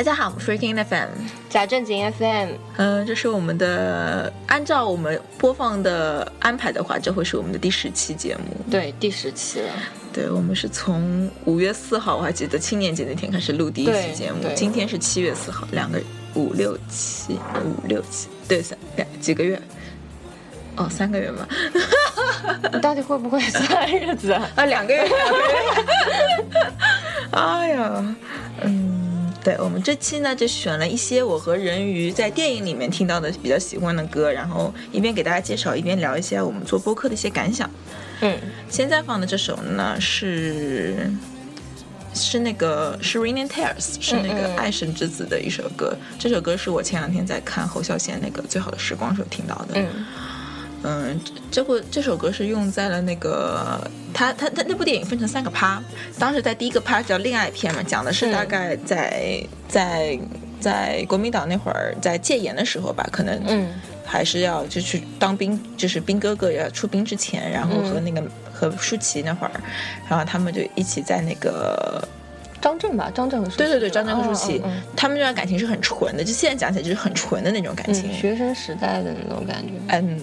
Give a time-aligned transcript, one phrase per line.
[0.00, 1.08] 大家好，我们是 Freaking FM，
[1.50, 2.48] 假正经 FM。
[2.78, 8.56] 嗯，这是我们的，按照我们播放的安排的话，这会是我们的第十期节目。
[8.70, 9.68] 对，第十期了。
[10.10, 14.38] 对，我们是从五月四号，我还记得青年节那天开始录第一期节目。
[14.56, 16.00] 今天是七月四号，两个
[16.32, 19.60] 五六七五六七，对，三两几个月？
[20.76, 21.46] 哦，三个月吗？
[22.72, 24.48] 你到底会不会算日子啊？
[24.56, 26.72] 啊，两个月，两个月。
[27.32, 28.16] 哎呀，
[28.62, 28.99] 嗯。
[29.42, 37.68] 对我们这期呢，就选了一些我和人鱼在电影里面听到的比较喜欢的歌，然后一边给大家介绍，一边聊一些我们做播客的一些感想。
[38.20, 41.10] 嗯，现在放的这首呢是
[42.12, 45.96] 是那个是《Raining Tears》，是那个爱神之子的一首歌。
[46.18, 49.68] 这首歌是我前两天在看侯孝贤那个《最好的时光》时候听到的。
[49.76, 50.04] 嗯。
[50.82, 53.80] 嗯，这部这首歌是用在了那个
[54.14, 55.82] 他他他那部电影分成三个趴，
[56.18, 60.18] 当时在第一个趴叫恋爱片嘛，讲的是大概在在
[60.60, 63.72] 在国民党那会儿在戒严的时候吧，可能嗯。
[64.12, 68.20] 还是要就去当兵，就是兵哥哥要出兵之前，然后和那个
[68.52, 69.52] 和舒淇那会儿，
[70.08, 72.02] 然后他们就一起在那个
[72.60, 74.62] 张震吧，张震和舒淇对对对，张震和舒淇，
[74.96, 80.20] 他们这段感情是很纯的，就现在讲起来就是很纯的那种感情，学生时代的那种感觉，嗯。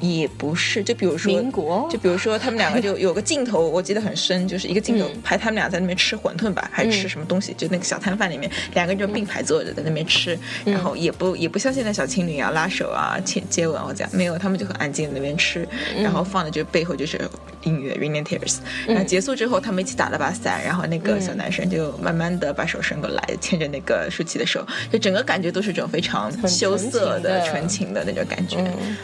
[0.00, 15.66] 也不是，就比如说，民国，就比如说他们两个就有个镜头，我记得很深，就是一个镜头拍他们俩在那边吃馄饨吧，还是吃什么东西，就那个小摊贩里面，两个人就并排坐着在那边吃，然后也不也不像现在小情侣啊拉手啊亲接吻或者没有，他们就很安静那边吃，
[16.00, 17.20] 然后放的就背后就是
[17.64, 18.52] 音乐《Rainy Tears》，
[18.86, 28.56] 然后结束之后他们一起打了把伞，然后那个小男生就慢慢的把手伸过来牵着那个舒淇的手，就整个感觉都是这种非常羞涩的纯情的那种感觉，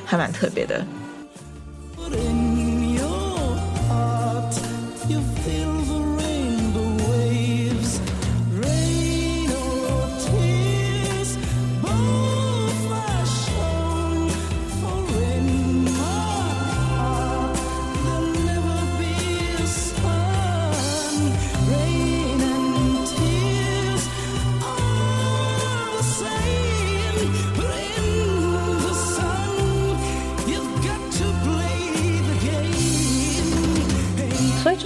[0.05, 0.85] 还蛮特别的。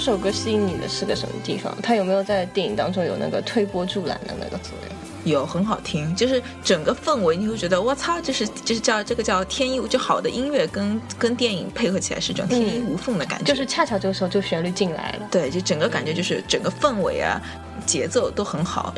[0.09, 1.77] 首歌吸引你的是个什么地方？
[1.83, 4.99] 它有没有在电影当中有那个推波助澜的那个作用？
[5.25, 13.45] 有，很好听，就是整个氛围，你会觉得我操，就是就是叫这个叫天衣，就好的音乐跟跟电影配合起来是一种天衣无缝的感觉。
[13.45, 15.29] 就是恰巧这个时候就旋律进来了。
[15.31, 17.39] 对，就整个感觉就是整个氛围啊，
[17.85, 18.95] 节奏都很好。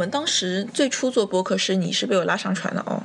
[0.00, 3.02] 我们当时最初做播客是你是被我拉上船的哦。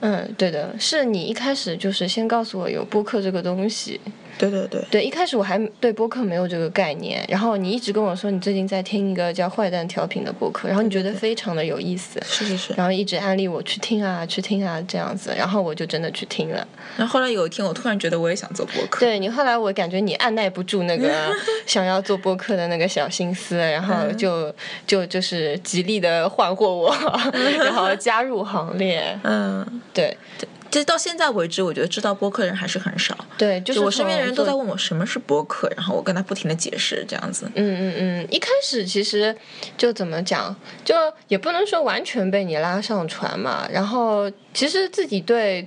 [0.00, 3.98] 嗯，对的，是你一开始就是先告诉我有播客这个东西。
[4.40, 16.66] 对对对，对，一开始我还对播客没有这个概念，然后你一直跟我说你最近在听一个叫《坏蛋调频》的播客，然后你觉得非常的有意思，是是是，然后一直安利我去听啊，去听啊这样子，然后我就真的去听了。
[16.96, 19.00] 然后后来有一天，我突然觉得我也想做播客。
[19.00, 21.10] 对你后来我感觉你按耐不住那个
[21.66, 24.52] 想要做播客的那个小心思，然后就
[24.86, 26.94] 就就是极力的唤获我，
[27.58, 29.18] 然后加入行列。
[29.24, 30.16] 嗯，对。
[30.70, 33.16] 其实到现在为止，我觉得知道播客人还是很少。
[33.36, 37.50] 对，就是我身边的人都在问我什么是播客，然后我跟他不停的解释这样子。
[37.54, 39.34] 嗯嗯嗯，一开始其实
[39.76, 40.54] 就怎么讲，
[40.84, 40.94] 就
[41.28, 43.68] 也不能说完全被你拉上船嘛。
[43.70, 45.66] 然后其实自己对。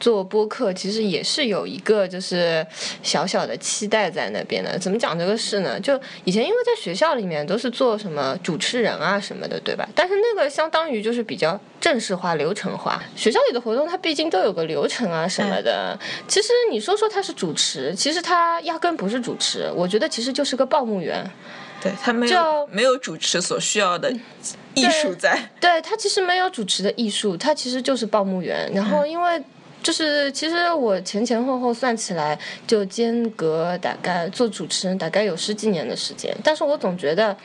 [0.00, 2.66] 做播客其实也是有一个就是
[3.02, 4.78] 小小的期待在那边的。
[4.78, 5.78] 怎么讲这个事呢？
[5.80, 9.88] 就以前因为在学校里面都是做什么主持人啊什么的，对吧？
[9.94, 13.02] 但是那个相当于就是比较正式化、流程化。
[13.16, 15.98] 学校里的活动它毕竟都有个流程啊什么的。
[16.26, 19.70] 其实你说说他是主持，其实他压根不是主持。
[19.74, 21.28] 我觉得其实就是个报幕员。
[21.80, 24.12] 对他没有没有主持所需要的
[24.74, 25.48] 艺术在。
[25.60, 28.70] 对他其实没有主持的艺术，他其实就是报幕员。
[28.72, 29.42] 然后因为。
[29.82, 37.36] 就是其实我前前后后算起来，就间隔大概做主持人大概有十几年的时间，但是我总觉得，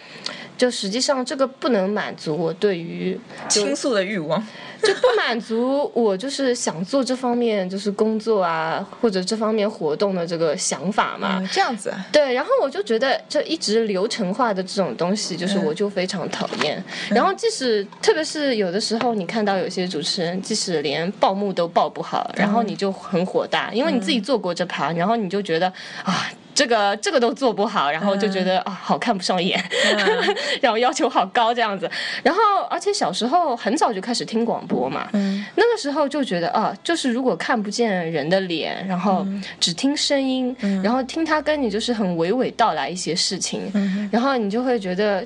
[0.58, 4.46] 就实际上这个不能满足我对于倾诉的欲望。
[4.84, 11.94] 就不满足我就是想做这方面就是工作啊或者这方面活动的这个想法嘛，这样子。
[12.12, 16.84] 对，然后我就觉得这一直流程化的这种东西，就是我就非常讨厌。
[17.10, 25.68] 然后即使特别是有的时候，你看到有些主持人，即使连报幕都报不好，然后你就很火大，因为你自己做过这盘，然后你就觉得
[26.04, 26.30] 啊。
[26.54, 29.64] 这个这个都做不好，然后就觉得啊好看不上眼，
[30.62, 31.90] 然后要求好高这样子。
[32.22, 39.26] 然后而且小时候很早就开始听广播嘛，那个时候就觉得啊，就是如果看不见人的脸，然后
[39.60, 43.72] 只听声音，然后听他跟你就是很娓娓道来一些事情，
[44.12, 45.26] 然后你就会觉得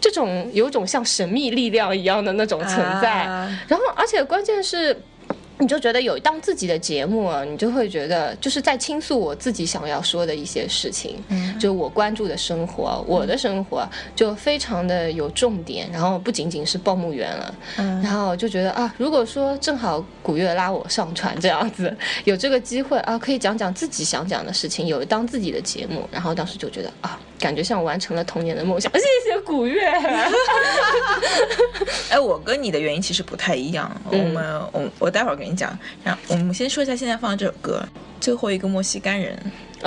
[0.00, 3.24] 这种有种像神秘力量一样的那种存在。
[3.68, 4.96] 然后而且关键是。
[5.58, 11.16] 你就觉得有当自己的节目啊，你就会觉得就是在倾诉我自己想要说的一些事情，
[11.60, 27.18] 就我关注的生活，我的生活就非常的有重点，然后不仅仅是报幕员了，然后就觉得啊，如果说正好古月拉我上船这样子，有这个机会啊，可以讲讲自己想讲的事情，有当自己的节目，然后当时就觉得啊。
[27.36, 28.90] 感觉像完成了童年的梦想。
[28.94, 29.78] 谢谢古月。
[32.14, 33.90] 哎，我跟你的原因其实不太一样。
[34.04, 35.76] 我们，我我待会儿跟你讲。
[36.04, 37.82] 然后我们先说一下现在放的这首歌，
[38.20, 39.36] 《最后一个墨西干人》。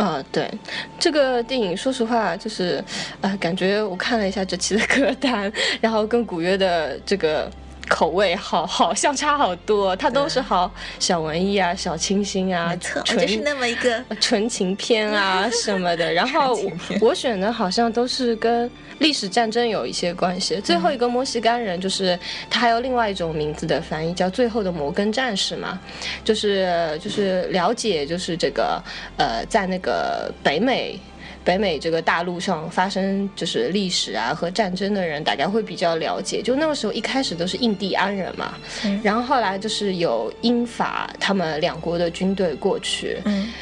[0.02, 0.52] 啊，对，
[1.00, 2.84] 这个电影说实话就是，
[3.22, 7.50] 呃，感觉我看了一下这期的歌单，然后跟古月的这个。
[7.88, 16.12] 口味好好相差好多，它都是好小文艺啊、小清新啊，就是那么一个纯情片啊 什么的。
[16.12, 16.60] 然后
[17.02, 18.70] 我选的好像都是跟
[19.00, 20.60] 历史战争有一些关系。
[20.62, 22.18] 最后一个墨西哥人，就是
[22.50, 25.80] 他还有另外一种名字的翻译叫《最后的摩根战士》嘛，
[26.24, 28.82] 就是就是了解就是这个
[29.18, 31.00] 呃，在那个北美。
[31.48, 36.42] 北美这个大陆上发生就是历史啊和战争的人，大家会比较了解。
[36.42, 38.56] 就那个时候一开始都是印第安人嘛，
[39.02, 43.18] 然后后来就是有英法他们两国的军队过去，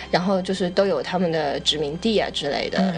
[0.10, 2.92] 然后就是都有他们的殖民地啊之类的。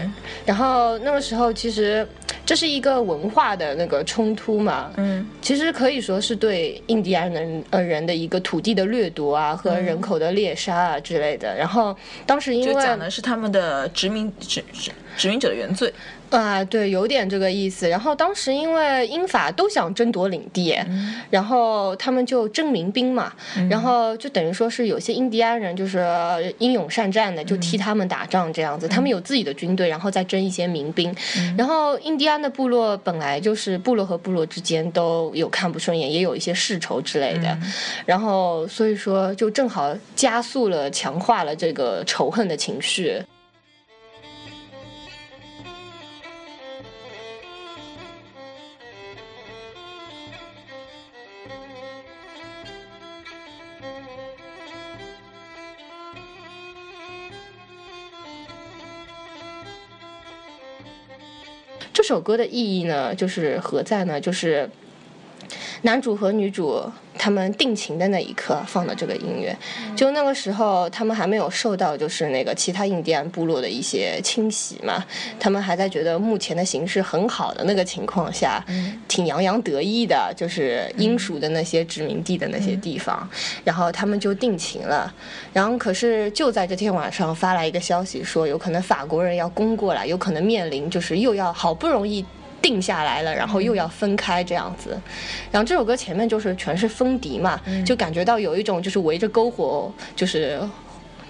[0.46, 2.08] 然后那个时候其实
[2.46, 11.54] 这是一个文化的那个冲突嘛，嗯，其实可以说是对印第安人呃人的一个土地的掠夺啊和人口的猎杀啊之类的。
[11.54, 11.94] 然后
[12.24, 14.64] 当时因为讲的是他们的殖民殖。
[15.16, 15.92] 殖民者的原罪。
[16.30, 17.88] 啊，对，有点这个意思。
[17.88, 20.78] 然后当时因为英法都想争夺领地，
[21.30, 23.32] 然后他们就征民兵嘛，
[23.70, 26.04] 然后就等于说是有些印第安人就是
[26.58, 28.86] 英勇善战的，就替他们打仗这样子。
[28.86, 31.14] 他们有自己的军队，然后再征一些民兵。
[31.56, 37.58] 然后印第安的部落本来就是部落和部落之间都有看不顺眼，也有一些世仇之类的。
[38.04, 43.22] 然后所以说就正好加速了、强化了这个仇恨的情绪。
[62.08, 64.18] 首歌的意义呢，就是何在呢？
[64.18, 64.66] 就是
[65.82, 66.82] 男主和女主
[67.16, 69.56] 他们定情的那一刻放的这个音乐，
[69.96, 75.04] 就那个时候他们还没有受到就是那个其他印第安部落的一些侵袭嘛，
[75.38, 78.64] 他们还在觉得目前的形势很好的那个情况下，
[79.08, 83.28] 挺洋洋得意的，就是英属的那些殖民地的那些地方，
[83.64, 85.12] 然后他们就定情了，
[85.52, 92.24] 然后可是就在这天晚上发来一个消息说，有可能法国人要攻过来，有可能面临就是又要好不容易。
[92.60, 94.98] 定下来了，然后又要分开这样子，
[95.50, 100.60] 然后这首歌前面就是全是风笛嘛，就感觉到有一种就是围着篝火，就是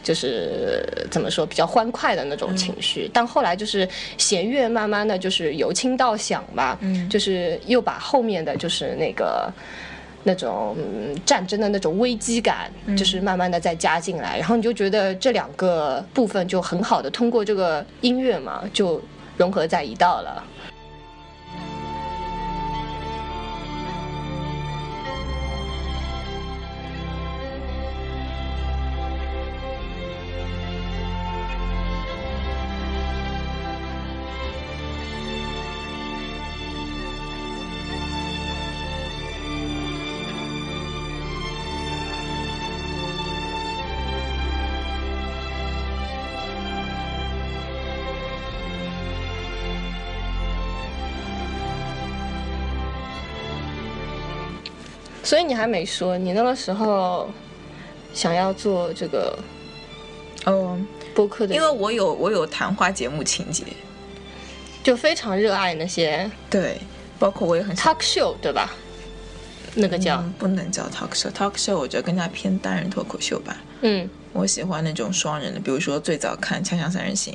[0.03, 3.87] 就是怎么说比较欢快的那种情绪，但后来就是
[4.17, 6.79] 弦乐慢慢的就是由轻到响吧，
[7.11, 9.53] 就是又把后面的就是那个
[10.25, 10.77] 那种
[11.27, 19.01] 战争的那种危机感，就是慢慢的再加进来，然后你就觉得这两个部分就很好的通过这个音乐嘛，就
[19.37, 20.43] 融合在一道了。
[55.29, 57.29] 所以你还没说，你那个时候
[58.15, 59.39] 想要做这个
[60.47, 63.63] 嗯播客的，因为我有我有谈话节目情节，
[64.83, 66.81] 就非常热爱那些对，
[67.19, 68.71] 包括我也很 talk show 对吧？
[69.75, 73.55] 那个叫不能叫 talk show，talk show 我觉得更加偏单人脱口秀吧。
[73.83, 77.35] 嗯，我喜欢那种双人的，比如说最早看《锵锵三人行》，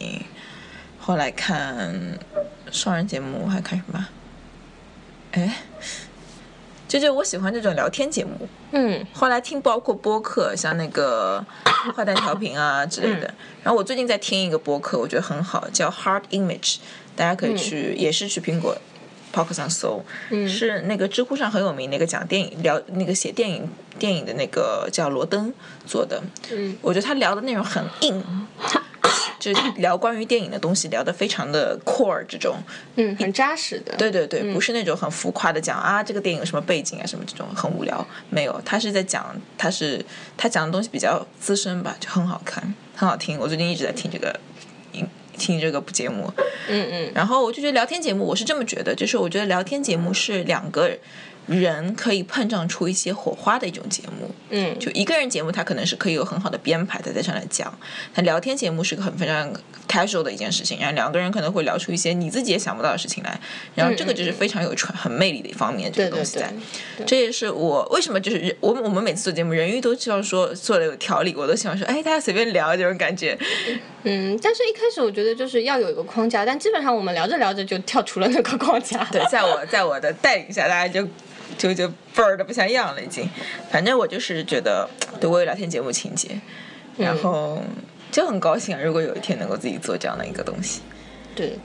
[0.99, 2.17] 后来看
[2.71, 4.07] 双人节目还看什么？
[5.33, 5.55] 哎。
[6.93, 8.47] 就就我喜欢这种聊天节目。
[8.71, 11.43] 嗯后来听包括播客，像那个
[11.95, 13.27] 坏蛋调频啊之类的。
[13.27, 13.33] 嗯
[13.63, 16.75] 然后我最近在听一个播客，我觉得很好，叫 Hard Image，
[17.15, 18.77] 大家可以去，也是去苹果
[19.33, 25.51] Podcast 上搜，嗯是那个知乎上很有名那个讲电影聊那个写电影电影的那个叫罗登
[25.87, 26.21] 做的。
[26.51, 28.42] 嗯我觉得他聊的内容很硬。
[29.51, 32.55] 就是聊关于电影的东西，聊得非常的 core 这种，
[32.95, 33.95] 嗯，很扎实的。
[33.97, 40.03] 对对对，不是那种很浮夸的讲啊，这个电影有什么背景啊什么这种很无聊，没有，他是在讲，他是
[40.37, 43.39] 他讲的东西比较资深吧，就很好看，很好听。
[43.39, 44.39] 我最近一直在听这个，
[45.37, 46.31] 听这个节目，
[46.69, 50.95] 嗯嗯然后我就觉得聊天节目，我是这么觉得，就是我觉得聊天节目是两个
[51.47, 54.29] 人可以碰撞出一些火花的一种节目。
[54.49, 57.73] 嗯，就一个人节目，它可能是可以有很好的编排，的在上来讲。
[58.13, 59.51] 但聊天节目是个很非常
[59.87, 63.39] casual 的一件事情，然后两个人可能会聊出一些你自己也想不到的事情来，
[63.75, 66.53] 然后这个就是非常有传很魅力的一方面，这个东西在。
[66.97, 73.37] 对，这也是我为什么就是人我我们每次做节目，人鱼都希望说做的有条理，我都希望说，哎，大家随便聊这种感觉。
[74.03, 79.03] 嗯，但是一开始我觉得就是要有一个框架，但基本上我们聊着聊着就跳出了那个框架。
[79.11, 81.07] 对，在我在我的带领下，大家就
[81.57, 83.29] 就就倍儿的不像样了，已经。
[83.71, 86.41] 反正我就是觉得，对我有聊天节目情节，
[86.97, 87.61] 然后
[88.11, 88.81] 就很高兴啊！
[88.81, 90.81] 如果有一天能够自己做这样的一个东西。
[91.35, 91.57] 对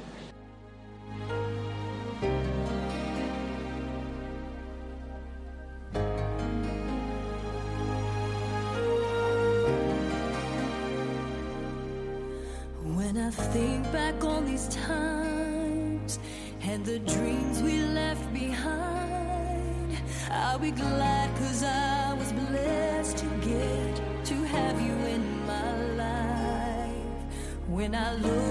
[12.97, 16.19] ，When I think back on these times
[16.63, 18.98] and the dreams we left behind,
[20.31, 27.23] I'll be glad cause I was blessed to get to have you in my life.
[27.67, 28.48] When I look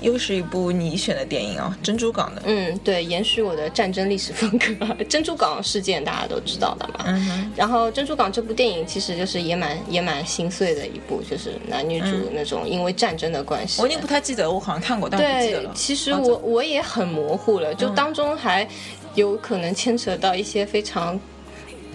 [0.00, 2.42] 又是一部你选的电影啊，《珍珠港》的。
[2.44, 5.04] 嗯，对，延续我的战争历史风格。
[5.08, 7.04] 珍珠港事件大家都知道的嘛。
[7.06, 13.80] 嗯哼，然后《珍珠港》这部电影其实就是也蛮也蛮心碎的一部，就是男女主那种因为战争的关系。
[13.80, 18.68] 我已经不太记得，我好像看过，但我不记得了。，对其实我我也很模糊了，就当中还
[19.14, 21.18] 有可能牵扯到一些非常。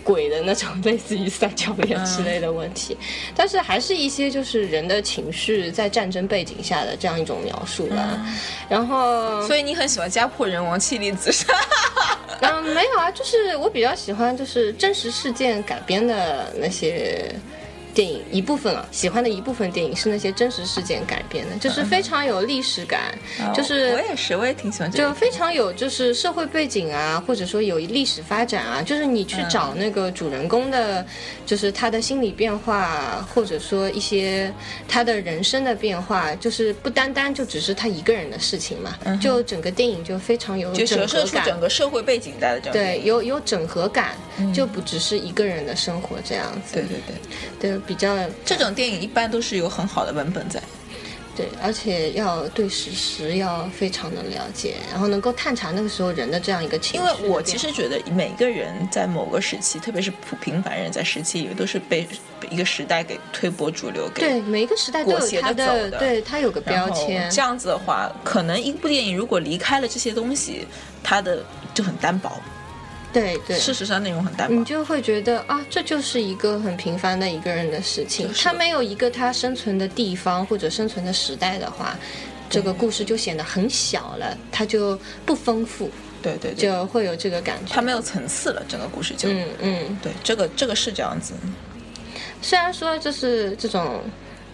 [0.03, 2.97] 鬼的那种类似于三角恋之类的问题，
[3.35, 8.25] 但是还是一些就是人的情绪在战争背景下的这样一种描述吧。
[8.69, 11.55] 然后，所以你很喜欢家破人亡、妻离子散。
[12.41, 17.33] 嗯，没有啊，就是我比较喜欢就是真实事件改编的那些
[17.93, 23.13] 电影一部分啊，喜欢的一部分电影是那些真实事件改编的，就是非常有历史感，
[23.53, 25.09] 就是我也是，我也挺喜欢这个。
[25.09, 31.05] 就非常有就是社会背景啊，或者说有历史发展啊，就是你去找那个主人公的，
[31.45, 34.51] 就是他的心理变化，或者说一些
[34.87, 41.07] 他的人生的变化，就是不单单就只是他一个人的事情嘛，就整个电影就非常有就折。
[41.07, 42.71] 射出整个社会背景在的。
[42.71, 44.15] 对，有有整合感，
[44.53, 46.73] 就不只是一个人的生活这样子。
[46.73, 46.97] 对对
[47.59, 50.61] 对，对，比较这种电影一般都是有很好的文本在。
[51.35, 57.23] 对，而且要对史实要非常的了解，然后能够探查那个时候人的这样一个情因绪因。
[57.23, 62.07] 为我其实觉得每个人在某个时期，特别是普平凡人在时期里，都是被
[62.39, 67.27] 被一个时代给推波助流，给对每一个时代都有它着走的对它有个标签。
[67.31, 70.67] 这样子的话，可能一部电影如果离开了这些东西，
[71.01, 72.39] 它的就很单薄。
[73.13, 74.55] 对对，事实上内容很单薄。
[74.55, 78.27] 你就会觉得啊，这就是一个很平凡的一个人的事情。
[78.27, 81.95] 就是他没有一个他生存的地方或者生存的时代的话，
[82.49, 85.89] 这个故事就显得很小了，它就不丰富，
[86.21, 87.73] 对对对，就会有这个感觉。
[87.73, 89.29] 它没有层次了，整个故事就。
[89.29, 91.33] 嗯嗯，对，这个这个是这样子。
[92.41, 94.01] 虽然说就是这种。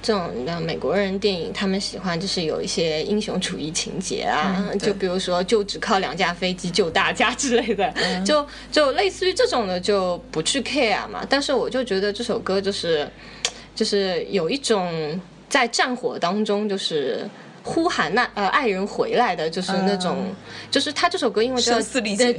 [0.02, 11.26] 这种你知道美国人电影，他们喜欢就是有一些英雄主义情节啊，嗯就比如说就只靠两架飞机救大家之类的， 嗯就就类似于这种的就不去 care 嘛。
[11.30, 13.08] 但是我就觉得这首歌就是
[13.76, 17.28] 就是有一种在战火当中就是。
[17.62, 20.34] 呼喊那呃爱人回来的，就是那种，
[20.72, 21.74] 就是他这首歌因为叫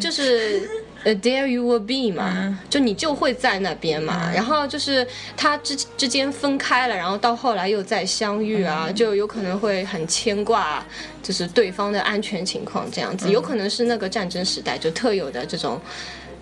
[0.01, 0.69] 就是
[1.05, 4.31] 呃 There you will be 嘛，就你就会在那边嘛。
[4.35, 10.85] 然后就是他之之间分开了，然后到后来又再相遇啊，就有可能会很牵挂，
[11.23, 15.81] 就是对方的安全情况这样子，有可能是那个战争时代就特有的这种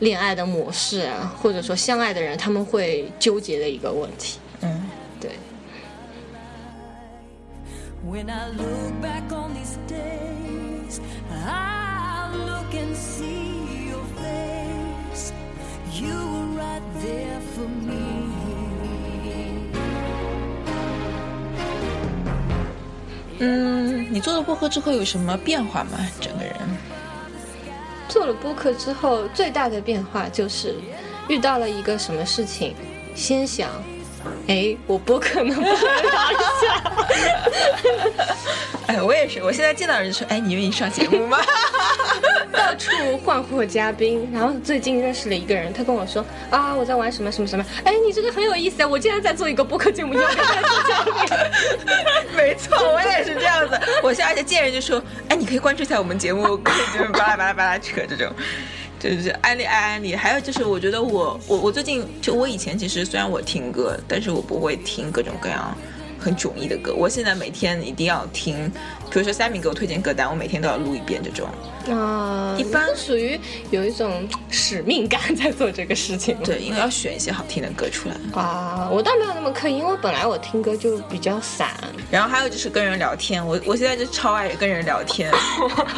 [0.00, 4.38] 恋爱的模式啊，或者说相爱的人他们会纠结的一个问题。
[4.62, 5.30] 嗯，对。
[8.04, 11.00] When I look back on these days,
[11.30, 13.57] I look and see.
[16.00, 18.30] You were right there for me.
[23.40, 25.98] 嗯，你做了播客之后有什么变化吗？
[26.20, 26.54] 整个人？
[28.08, 30.76] 做了播客之后，最大的变化就是
[31.28, 32.74] 遇到了一个什么事情，
[33.14, 33.68] 先想，
[34.46, 36.82] 哎，我播客能不能聊一下？
[38.86, 41.38] 哎，我也是，我现在见到人就说，哎，你愿意上节目吗？
[42.58, 42.90] 到处
[43.24, 51.14] 换货嘉宾，然后最近认识了一个人，他跟我说啊，我在玩什么什么什么，哎，你这个很有意思啊，我竟然在做一个播客节目，要不要做嘉宾？
[52.36, 53.80] 没错，我也是这样子。
[54.02, 58.32] 我现在而且见人就说，哎，你可以关注一下我们节目，可以就是巴拉巴拉巴拉扯这种。
[59.00, 65.72] 就是安利爱安利，还有就是，我觉得我我我最近就我以前其实虽然我听歌，但是我不会听各种各样
[66.18, 66.92] 很迥异的歌。
[66.92, 68.68] 我现在每天一定要听，
[69.10, 71.48] 比如说 Sammy 给我推荐歌单，我每天都要录一遍这种。
[71.94, 76.36] 啊，一般属于有一种使命感在做这个事情。
[76.44, 78.14] 对，因为要选一些好听的歌出来。
[78.40, 81.70] 啊，我倒没有那么刻意，因为本来我听歌就比较散，
[82.10, 85.32] 然后还有就是跟人聊天，我我现在就超爱跟人聊天。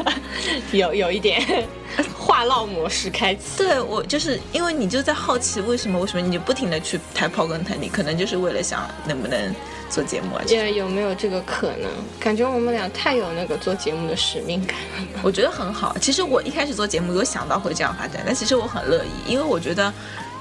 [0.71, 1.43] 有有一点
[2.17, 3.59] 话唠模式开启。
[3.59, 9.53] 对我就是因为你就在好奇为什么为什么你就不停的去抬抛根谈底，可能就是为了想能不能
[9.89, 10.43] 做节目啊。
[10.47, 11.91] 也有没有这个可能？
[12.21, 15.21] 感觉我们俩太有那个做节目的使命感了。
[15.23, 15.97] 我觉得很好。
[16.01, 19.91] 其实我一开始做节目有想到会这样发展，但其实我很乐意，因为我觉得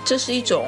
[0.03, 0.65] 这是一种。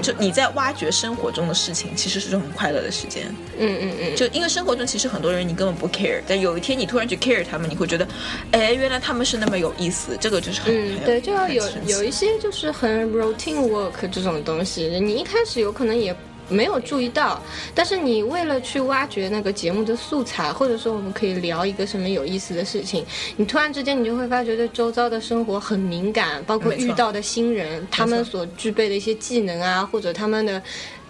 [0.00, 3.24] 就你在挖掘生活中的事情，其实是种很快乐的时间。
[3.58, 8.06] 嗯嗯嗯，就因为生活中其实很多人你根本不 care，但有一天你突然去 care 他们，你会觉得，
[8.52, 10.16] 哎，原来他们是那么有意思。
[10.20, 16.14] 这个就是很嗯，对，就要有有一些就是很 routine work 这种东西，你一开始有可能也
[16.48, 17.40] 没有注意到，
[17.74, 23.04] 但是你为了去挖掘那个节目的素材，或者说我们可以聊一个什么有意思的事情，
[23.36, 30.62] 你突然之间你就会发觉对周遭的生活很敏感，包括遇到的新人，他们所具备的一些技能啊，或者他们的。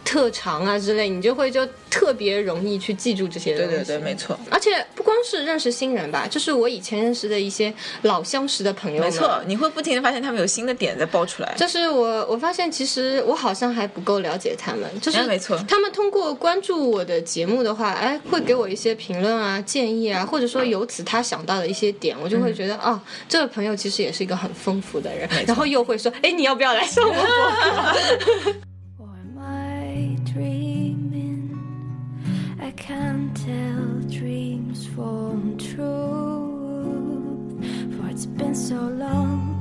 [0.04, 3.70] 特长啊之类，你就会就特别容易去记住这些东西。
[3.70, 4.38] 对对对，没错。
[4.50, 9.02] 而且不光是认识新人吧，就是我以前认识的一些老相识的朋友。
[9.02, 11.54] 没错，你会不停的发现他们有新的点在爆出来。
[11.56, 28.54] 就是我，我发现其实我好像还不够了解他们，就是哎没错他们通过关注我的节目的话，哎，会给我一些评论啊、建议啊，或者说由此他想到的一些点，我就会觉得，哦，这个朋友其实也是一个很丰富的人，然后又会说，哎，你要不要来上我播
[33.44, 35.84] tell dreams from truth.
[37.94, 39.52] For it's been so long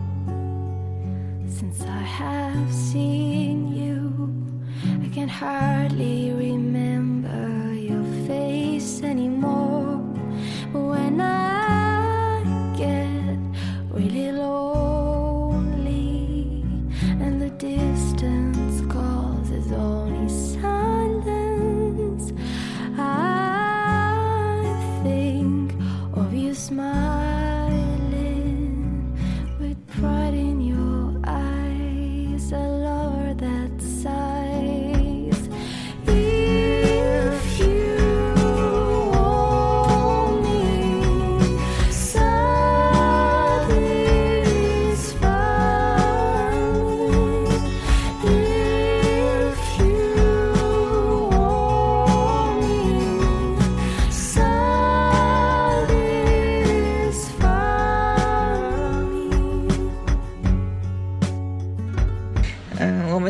[1.50, 4.00] since I have seen you.
[5.04, 6.32] I can hardly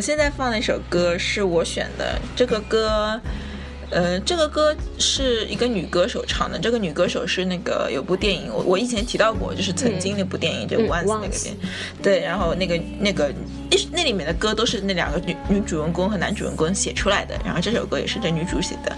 [0.04, 3.18] 现在放的一首歌是我选的，这个歌，
[3.88, 6.58] 呃，这个歌是一个女歌手唱的。
[6.58, 11.56] 这个女歌手是那个有部电影，我我以前提到过，就是曾经那部电影，就嗯 Once 那个电影，
[12.02, 13.30] 对，然后那个那个
[13.70, 18.94] 一那里面的歌都是那两个女女主人公和男主人公写出来的，然后这首歌也是这女主写的。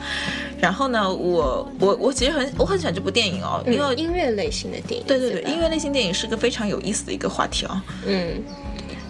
[0.60, 7.80] 然后呢，我我我其实很我很喜欢这部电影哦，因为、音乐类型的电影，对对对，吧音乐类型电影是个非常有意思的一个话题哦。
[8.06, 8.42] 嗯，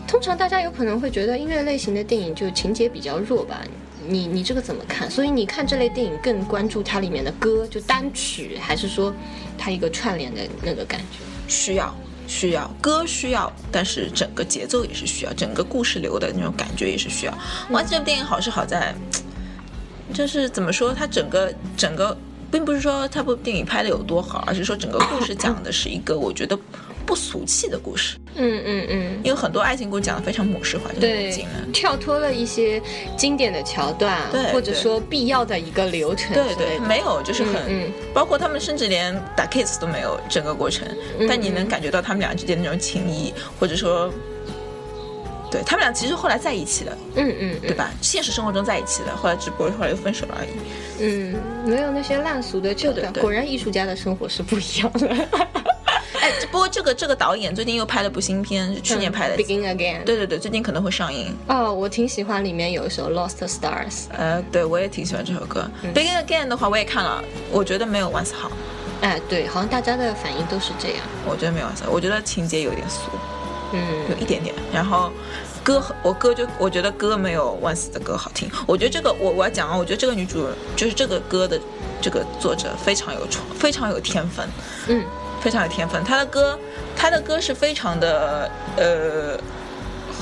[0.07, 3.61] 通常大家有可能会觉得音乐类型的电影就情节比较弱吧？
[4.09, 5.11] 你你这个怎么看？
[5.11, 9.13] 所以你看这类电影更关注它里面的歌，就单曲，还是说
[9.59, 11.19] 它一个串联的那个感觉？
[11.49, 11.95] 需要
[12.29, 17.39] 需要歌需要，但是整个节奏也是需要，整个故事流的那种感觉也是需要。
[17.71, 18.95] 哇，这部电影好是好在，
[20.15, 22.17] 就是怎么说，它整个整个，
[22.49, 26.57] 并不是说它部电影拍的有多好，而是说整个故事讲的是一个我觉得
[27.07, 28.19] 不俗气的故事。
[28.35, 32.83] 嗯嗯嗯，因为很多爱情故事讲的非常模式化，就对跳脱了一些
[33.17, 40.87] 经典的桥段，对或者说必要的一个流程对对，没有，就是很，包括他们甚至连打 kiss 都没有，整个过程，
[41.19, 44.13] 嗯但你能感觉到他们俩之间的那种情谊，或者说，
[45.51, 47.91] 对他们俩其实后来在一起了，嗯嗯对吧？
[48.03, 50.49] 现实生活中在一起了，后来只不过后来又分手了而已。
[51.01, 53.11] 嗯，没有那些烂俗的旧的。
[53.21, 55.09] 果然艺术家的生活是不一样的。
[56.27, 59.37] 哎，不过这个这个导演最近又拍了部新片，是去年拍的。
[59.37, 60.03] Begin Again。
[60.03, 61.33] 对对对，最近可能会上映。
[61.47, 64.07] 哦，我挺喜欢里面有一首 Lost Stars。
[64.11, 65.71] 呃，对我也挺喜欢这首歌。
[65.95, 68.51] Begin Again 的话，我也看了，我觉得没有 Once 好，
[69.03, 70.99] 哎，对，好像大家的反应都是这样。
[71.25, 73.03] 我觉得没有 Once 好，我觉得情节有点俗。
[73.73, 74.53] 嗯有嗯一点点。
[74.73, 75.13] 然后
[75.63, 78.51] 歌我歌就我觉得歌没有 Once 的歌好听。
[78.67, 81.61] 我觉得这个我我要讲啊，我觉得这个女主就是这个歌的
[82.01, 84.49] 这个作者非常有创，非常有天分，
[84.89, 85.05] 嗯
[85.47, 86.03] 非常有天分。
[86.03, 86.59] 他的歌，
[86.97, 89.39] 他的歌是非常的呃。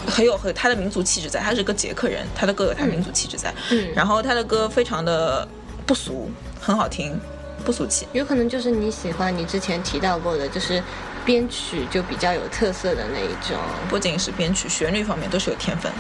[0.07, 5.49] 很有很他的民族气质在，他是个捷克人，他的歌有他民族气质在，嗯，然后他的歌非常的
[5.87, 7.19] 不俗，很好听，
[7.65, 8.07] 不俗气。
[8.13, 10.83] 有可能就是你喜欢你之前提到过的，就是
[11.25, 13.57] 编曲就比较有特色的那一种。
[13.89, 15.91] 不仅是编曲、旋律方面都是有天分，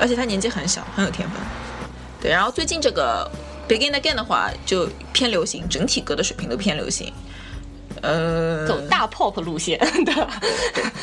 [0.00, 1.38] 而且他年纪很小，很有天分。
[2.18, 3.30] 对，然后最近这个
[3.70, 7.12] 《Begin Again》的话，就偏流行，整体歌的水平都偏流行。
[8.02, 10.28] 呃，走大 pop 路线的，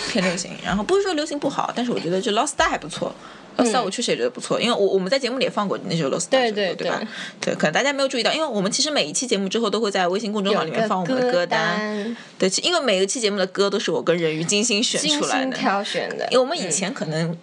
[0.10, 3.14] 偏流行，然后不是说流行不好，但是我觉得就《Lost Star》还不错，
[3.62, 7.02] 《Lost Star》我确实也觉得不错，因为我我们在节目里也放过那首《Lost Star》对对对吧？
[7.40, 12.16] 对，可能大家没有注意到，因为我们其实每一期节目之后都会在微信公众号里面放我们的歌单。
[12.38, 16.28] 对，其因为每一期节目的歌都是我跟人鱼精心选出来的，挑选的。
[16.32, 17.36] 因为我们以前可能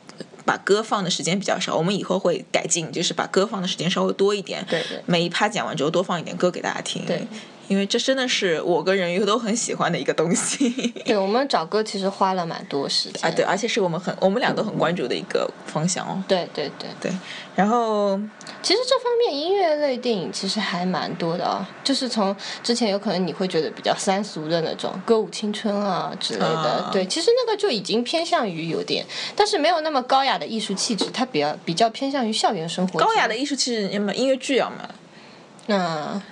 [0.45, 4.65] 把歌放的时间比较少，我们以后会改进，就是把歌放的时间稍微多一点。
[4.69, 7.05] 对对每一趴讲完之后多放一点歌给大家听。
[7.07, 7.27] 对，
[7.69, 10.71] 因为这真的是我跟人鱼都很喜欢的一个东西。
[11.05, 13.25] 对我们找歌其实花了蛮多时间。
[13.29, 16.23] 啊，对，而且是我们很我们俩都很关注的一个方向哦。
[16.29, 17.13] 对对对，对，
[17.55, 18.19] 然后
[18.63, 32.99] 其实这方面音乐类电影其实还蛮多的啊，就是从之前有可能你会觉得比较三俗的那种歌舞青春啊之类的，啊对，其实那个就已经偏向于有点，但是没有那么高雅的艺术气质，它比较比较偏向于校园生活。
[32.99, 34.77] 高雅的艺术气质，要么音乐剧要么，
[35.67, 36.23] 那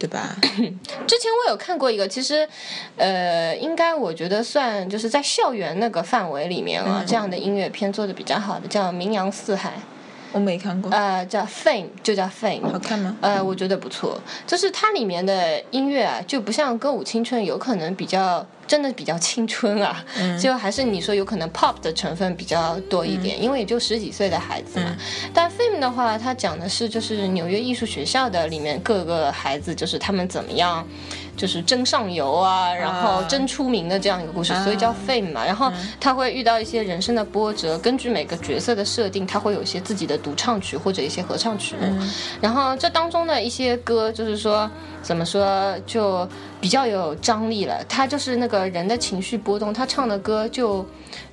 [0.00, 0.34] 对吧？
[1.06, 2.48] 之前我有看过一个，其实，
[2.96, 9.70] 呃，应该我觉得算就是在校园那个范围里面啊，嗯这样的音乐片做的比较好的，叫《名扬四海》，
[10.32, 12.62] 我没看过，呃，叫 Fame，就叫 Fame。
[12.62, 13.16] 好看吗？
[13.20, 20.04] 呃，我觉得不错，就是它里面的音乐啊，就不像歌舞青春，有可能比较真的比较青春啊，
[20.40, 24.96] 就还是你说有可能 pop 的成分比较多一点，因为也就十几岁的孩子嘛。
[25.34, 30.86] 但 Fame 的话，它讲的是就是纽约艺术学校的里面各个孩子，就是他们怎么样。
[31.40, 35.42] 就是争上游啊，然后争出名的这样一个故事，所以叫 fame 嘛。
[35.42, 41.98] 然后他会遇到一些人生的波折，根据每个角色的设定，他会有一些自己的独唱曲或者一些合唱曲目。
[42.42, 46.28] 然后这当中的一些歌，就是说怎么说，就
[46.60, 47.82] 比较有张力了。
[47.88, 50.84] 他就是那个人的情绪波动，他唱的歌就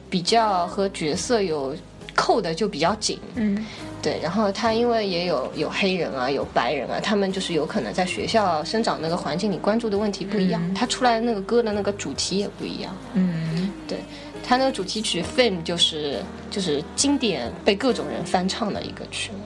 [0.09, 1.75] 比较和角色有
[2.15, 3.19] 扣的就比较紧。
[3.35, 3.65] 嗯，
[4.01, 12.95] 对，然后他因为也有有黑人啊，有白人啊，他们就是有可能在学校生长那个环境里关注的问题不一样，他出来的那个歌的那个主题也不一样。
[13.13, 13.97] 嗯，对，
[14.45, 19.39] 他那个主题曲《Fame》就是就是经典被各种人翻唱的一个曲目。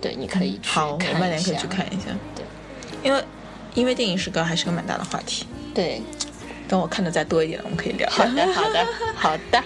[0.00, 1.18] 对，你可以去好，我看一下。
[1.20, 2.06] 们俩可以去看一下。
[2.34, 2.44] 对，
[3.04, 3.24] 因为
[3.74, 6.02] 因为电影是个还是个蛮大的话题，对，
[6.66, 8.10] 等我看的再多一点，我们可以聊。
[8.10, 9.62] 好的，好的， 好的。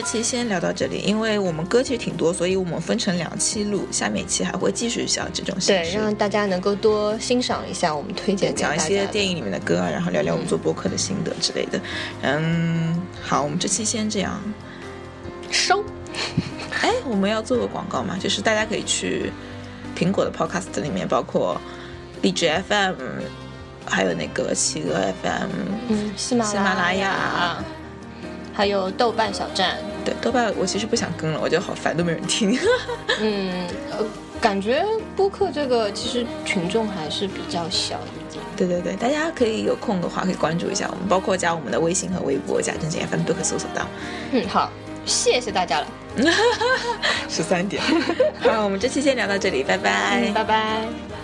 [0.00, 5.98] 这期先聊到这里，因为我们歌其实挺多，所以我们分成两期录，下面一期还会继续像这种形对，式。
[5.98, 11.80] 让大家能够多欣赏一下我们推荐给讲一些电影里面的歌啊，然后聊聊我们做播客的心得之类的。
[12.22, 14.40] 嗯，好，我们这期先这样。
[15.50, 15.82] 收。
[16.80, 19.32] 哎，我们要做个广告嘛，就是大家可以去
[19.98, 21.60] 苹果的 Podcast 里面，包括
[22.22, 22.94] 荔枝 FM，
[23.84, 25.48] 还有那个企鹅 FM，
[25.88, 27.64] 嗯，喜马喜马拉雅，
[28.58, 29.76] 还有豆瓣小站。
[30.04, 32.58] 对，豆瓣我其实不想更了，我觉得好烦，都没人听。
[33.22, 34.04] 嗯，呃，
[34.40, 38.42] 感觉播客这个其实群众还是比较小一点。
[38.56, 43.86] 对对对，大家可以有空的话可以关注一下我们，包括加我们的微信和微博，加正经 FM 都可以搜索到。
[44.32, 44.72] 嗯，好，
[45.06, 45.86] 谢谢大家了，
[47.30, 47.80] 十三点，
[48.40, 50.20] 好，我们这期先聊到这里，拜拜。
[50.20, 51.17] 嗯，拜拜。